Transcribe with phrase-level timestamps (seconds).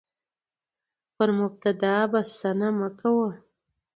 [1.15, 3.29] پر مبتدا بسنه مه کوه،